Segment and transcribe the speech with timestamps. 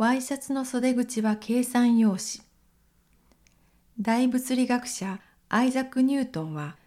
[0.00, 2.42] ワイシャツの袖口は計算用紙。
[4.00, 6.78] 大物理学者アイザック・ニュートンは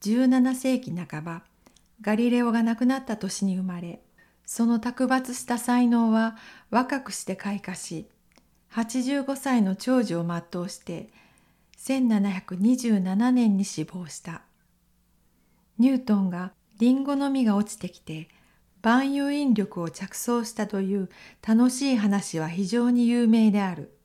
[0.00, 1.42] 17世紀半ば、
[2.00, 4.00] ガリレオが亡くなった年に生まれ、
[4.46, 6.38] その卓抜した才能は
[6.70, 8.08] 若くして開花し、
[8.72, 11.10] 85歳の長寿を全うして
[11.76, 14.40] 1727年に死亡した。
[15.78, 18.28] ニュートンがリンゴの実が落ちてきて
[18.82, 21.08] 万有引力を着想したという
[21.46, 23.96] 楽しい話は非常に有名である。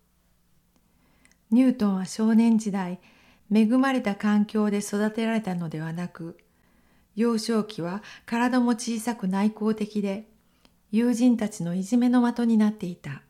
[1.49, 2.99] ニュートンは少年時代、
[3.52, 6.38] 恵まれた環境で育てられたのではなく、
[7.16, 10.27] 幼少期は体も小さく内向的で、
[10.91, 13.23] 友人たちのいじめの的になっていた。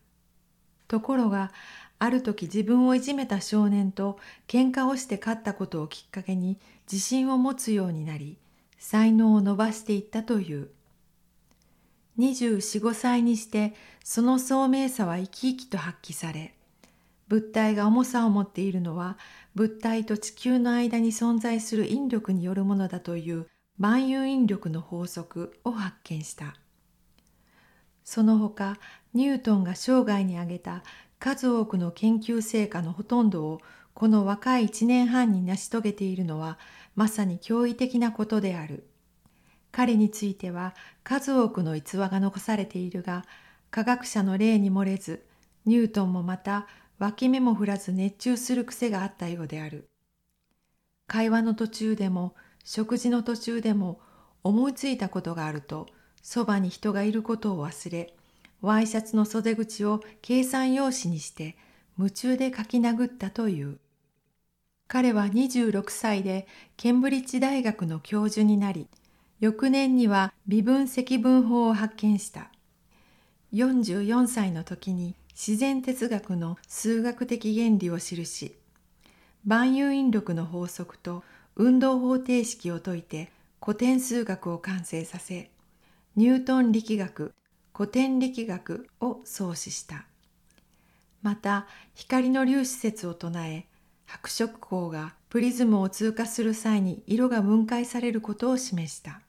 [0.86, 1.52] ところが、
[2.00, 6.58] ある時自分をいじめた少年と喧嘩をして勝ったことをきっかけに
[6.90, 8.36] 自信を持つようになり、
[8.78, 10.68] 才能を伸ばしていったという。
[12.18, 16.54] 24、5歳にしてその聡明さは生き生きと発揮され、
[17.28, 19.18] 物体が重さを持っているのは
[19.54, 23.46] 物体と地球の間に存在する引力によるものだという
[23.78, 26.56] 万有引力の法則を発見した。
[28.02, 28.78] その他、
[29.12, 30.82] ニュートンが生涯に挙げた
[31.18, 33.60] 数多くの研究成果のほとんどを
[33.92, 36.58] この若い一年半に成し遂げているのは
[36.96, 38.88] まさに驚異的なことである。
[39.70, 40.74] 彼については
[41.04, 43.24] 数多くの逸話が残されているが、
[43.70, 45.24] 科学者の例に漏れず、
[45.66, 46.66] ニュートンもまた
[46.98, 49.88] 脇目も振らず熱中する癖があったようである。
[51.08, 54.00] 会話の途中でも食事の途中でも
[54.44, 55.86] 思いついたことがあると
[56.22, 58.14] そばに人がいることを忘れ
[58.60, 61.56] ワイシャツの袖口を計算用紙にして
[61.98, 63.78] 夢中で書き殴ったという。
[64.86, 66.46] 彼は26歳で
[66.76, 68.88] ケンブリッジ大学の教授になり
[69.40, 72.50] 翌年には微分積分法を発見した。
[73.52, 78.56] 44歳の時に自然哲学の数学的原理を記し、
[79.44, 81.22] 万有引力の法則と
[81.54, 83.30] 運動方程式を解いて
[83.64, 85.50] 古典数学を完成させ、
[86.16, 87.32] ニュートン力学、
[87.72, 90.06] 古典力学を創始した。
[91.22, 93.66] また、光の粒子説を唱え、
[94.04, 99.20] 白色光がプリズムを通過する際に色が分解されることを示した。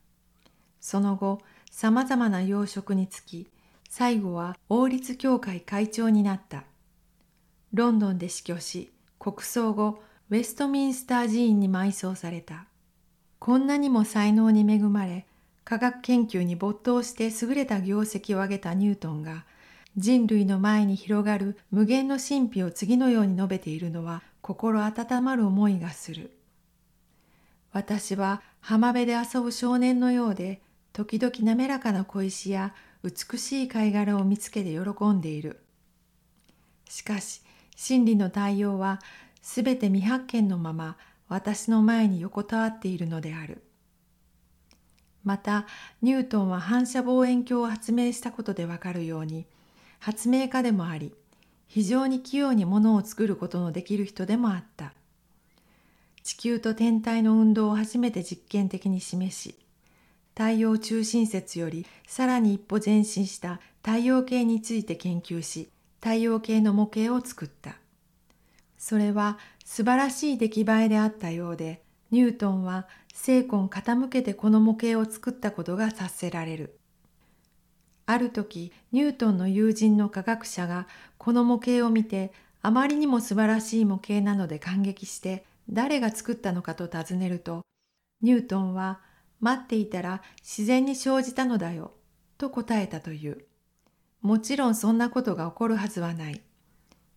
[0.79, 1.41] その後、
[1.71, 3.49] 様々な養殖につき、
[3.89, 6.63] 最後は王立協会会長になった。
[7.73, 12.65] ロンドンで死去し、国葬後、ウェストミンスター寺院に埋葬された。
[13.39, 15.25] こんなにも才能に恵まれ、
[15.63, 19.45] 科学研究に没頭して優れた業績を上げたニュートンが、
[19.97, 26.31] 人類の前に広がる無限の神秘を次のように述べているのは心温まる思いがする。
[27.71, 30.61] 私は浜辺で遊ぶ少年のようで、
[30.93, 32.73] 時々滑らかな小石や
[33.03, 35.61] 美しい貝殻を見つけて喜んでいる。
[36.89, 37.41] しかし、
[37.75, 38.99] 真理の太陽は
[39.41, 40.97] すべて未発見のまま
[41.29, 43.63] 私の前に横たわっているのである。
[45.23, 45.67] また、
[46.01, 49.45] ニュートンは反射望遠鏡を発明したことでわかるように、
[49.99, 51.13] 発明家でもあり、
[51.67, 54.93] 非常に器用にものを作ることのできる人でもあった。
[56.23, 59.55] 地球と天体の運動を初めて実験的に示し、
[60.35, 65.69] 太陽中心説よりさらに一歩前進した太陽系について研究し、
[66.01, 67.75] 太陽系の模型を作った。
[68.77, 71.81] それは素晴らしい出来栄えであったようで、
[72.11, 76.79] ニュートンは精魂傾けてこの模型を作ったことが察せられる。
[78.05, 87.61] ある時、ニュートンの友人の科学者がこの模型を見て、あまりにも素晴らしい模型なので感激して、誰が作ったのかと尋ねると、
[88.21, 89.01] ニュートンは
[89.39, 91.93] 待っていたら自然に生じたのだよ、
[92.37, 93.45] と答えたという。
[94.21, 96.41] もちろんそんなことが起こるはずはない。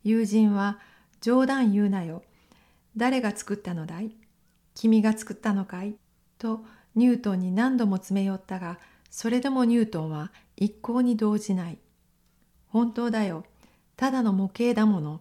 [0.05, 0.79] 友人は、
[1.21, 2.23] 冗談言うなよ。
[2.97, 4.17] 誰が作ったのだい？
[4.75, 5.97] 君が作ったのかい？
[6.39, 8.79] とニュートンに何度も詰め寄ったが、
[9.11, 11.79] それでもニュートンは一向に動じない。
[12.69, 13.45] 本当だよ。
[13.97, 15.21] ただの模型だもの。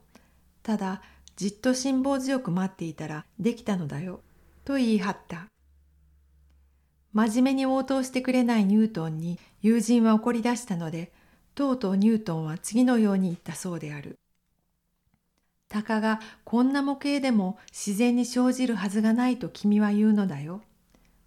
[0.63, 1.01] ただ、
[1.35, 4.21] じっと辛抱強く待っていたらできたのだよ。
[4.63, 5.50] と言い張った。
[7.13, 11.11] 真面目に応答してくれないニュートンに友人は怒り出したので、
[11.55, 14.17] とうとうニュートンは次のように言ったそうである。
[15.67, 20.61] たかがこんな模型でも自然に生じるはずがないと君は言うのだよ。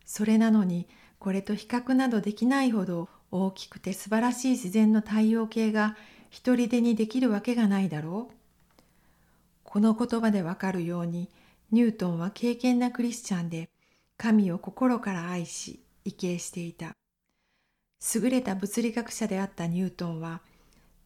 [0.05, 0.87] それなのに
[1.19, 5.97] これと比較などできないほど大きくて素晴らしい自然の太陽系が
[6.29, 8.35] 一人でにできるわけがないだろう。
[9.65, 11.29] この言葉でわかるように
[11.73, 13.69] ニュートンは敬虔なクリスチャンで
[14.17, 16.93] 神を心から愛し、畏敬していた。
[18.15, 20.41] 優れた物理学者であったニュートンは、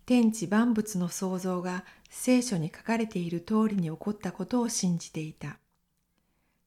[0.05, 5.59] 天地万物の創造が聖書に書かれている通りに起こったことを信じていた。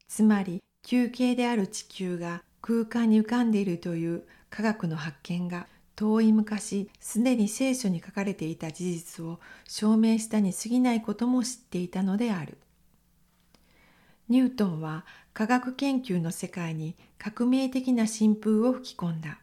[0.07, 12.57] つまり球形である地球が空間に浮かんでいるという科学の発見が遠い昔すでに聖書に書かれていた事実を証明したに過ぎないことも知っていたのである。
[14.29, 19.39] ニュートンは科学研究の世界に革命的な新風を吹き込んだ。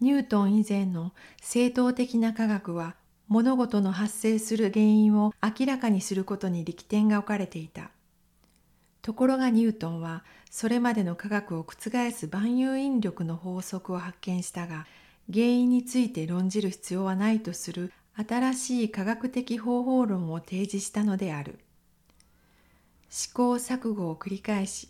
[0.00, 2.94] ニュートン以前の正当的な科学は
[3.28, 7.90] 物事の発生する原因を明らかにすることに力点が置かれていた。
[9.02, 14.86] ところがニュートンはそれまでの科学を覆す万有引力の法則を発見したが
[15.32, 21.58] 原因について論じる必要はないとする新しい科学的方法論を提示したのである。
[23.10, 24.88] 試行錯誤を繰り返し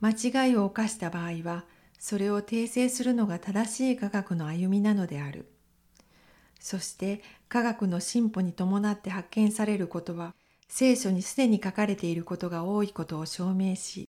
[0.00, 0.10] 間
[0.46, 1.64] 違いを犯した場合は
[1.98, 5.46] それを訂正するのが正しい科学の歩みなのである。
[6.60, 10.34] そして科学の進歩に伴って発見されることは
[10.68, 14.08] 聖書にすでに書かれていることが多いことを証明し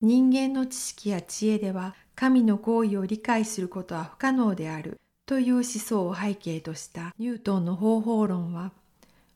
[0.00, 8.72] 人間の知識や知恵では神の行為を理解することは不可能であるという思想を背景としたニュートンの方法論は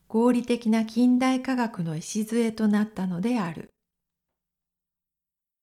[0.09, 3.76] 合理的な近代科学の礎となったのである。